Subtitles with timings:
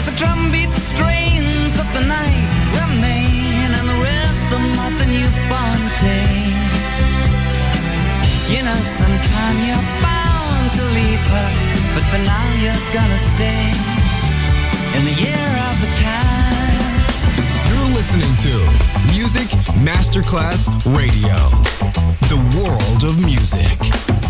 [0.00, 6.36] as the drumbeat strains of the night remain in the rhythm of the newborn day.
[8.52, 11.50] You know, sometime you're bound to leave her,
[11.94, 13.64] but for now you're gonna stay
[14.96, 16.80] in the year of the cat.
[17.68, 18.54] You're listening to
[19.12, 19.48] Music
[19.84, 21.36] Masterclass Radio,
[22.32, 24.29] the world of music.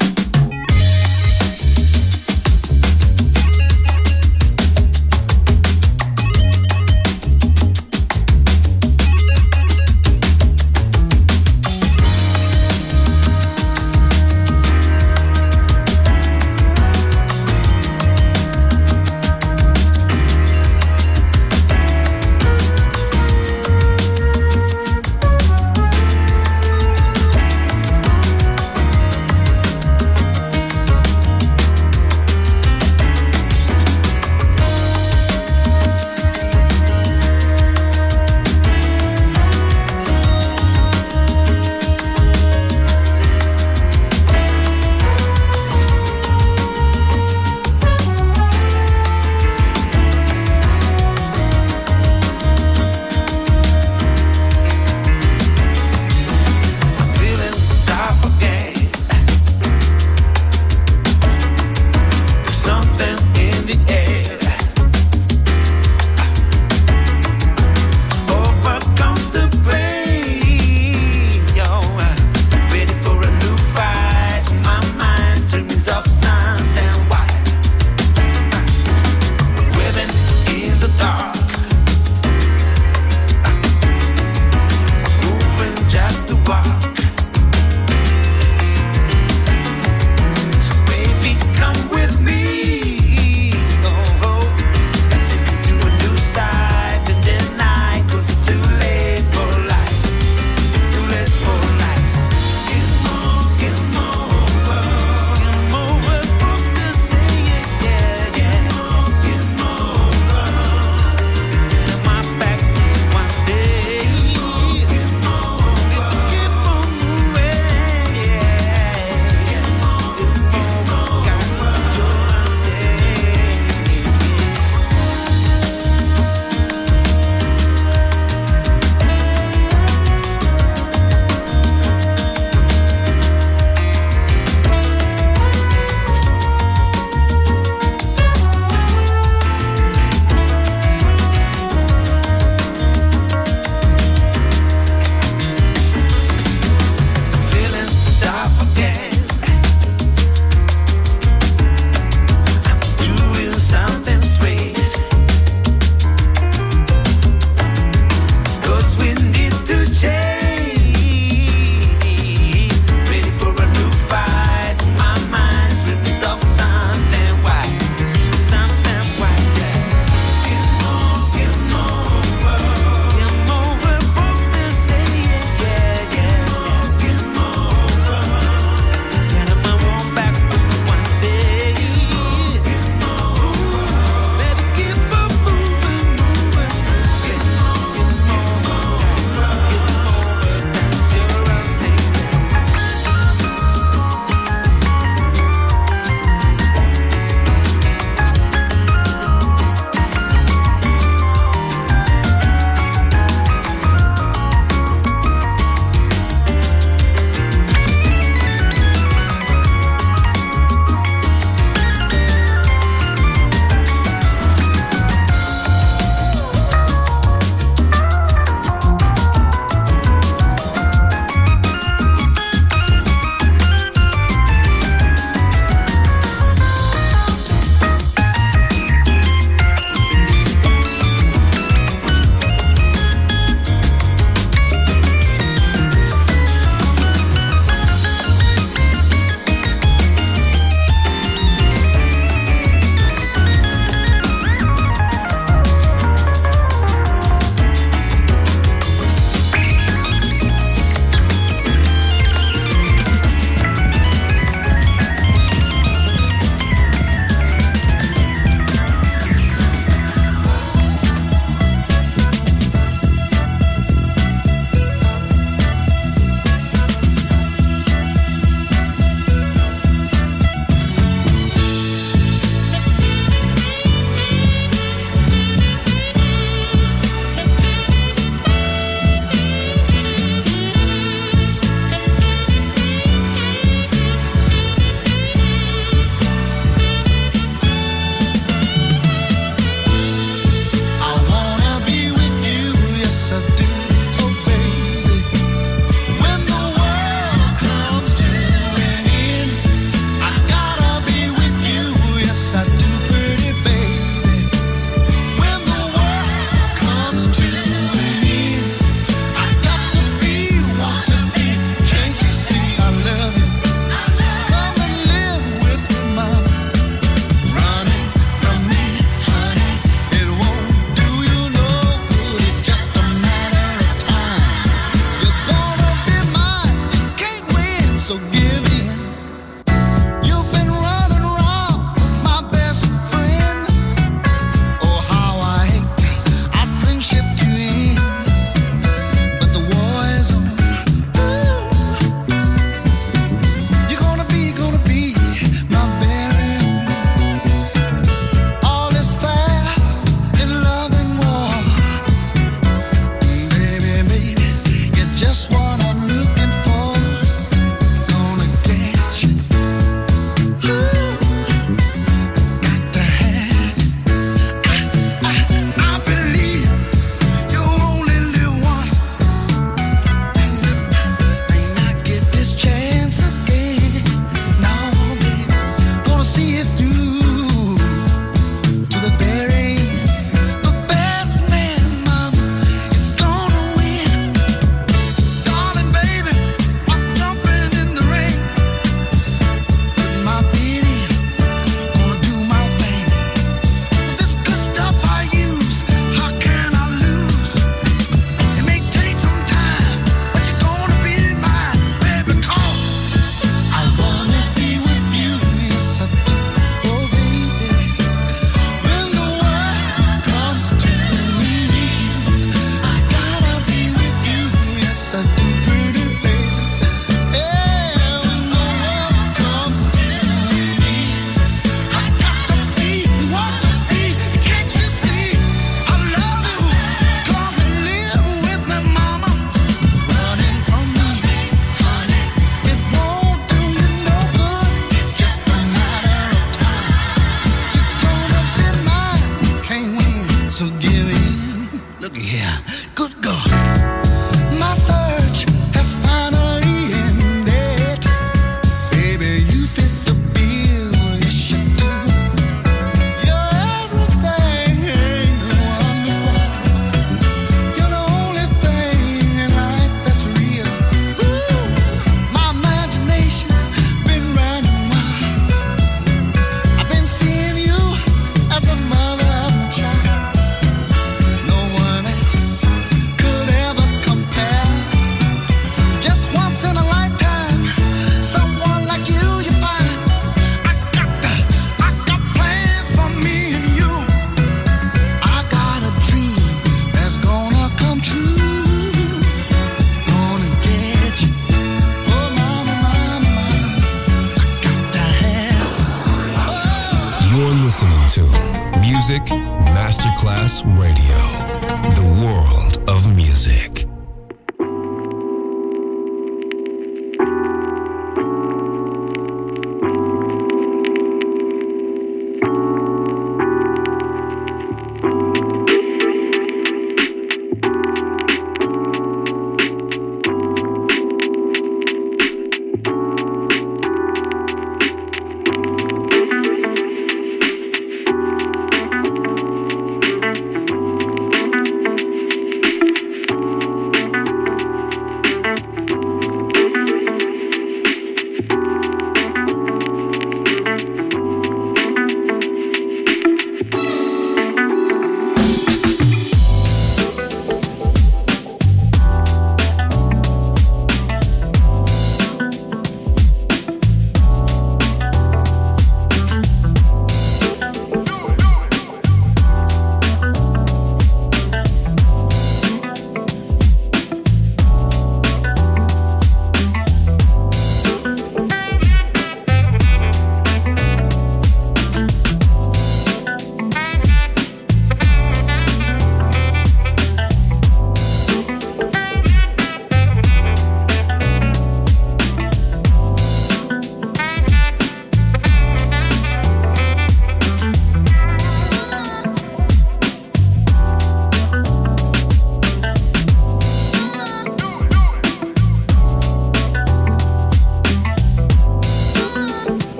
[500.63, 501.20] Radio,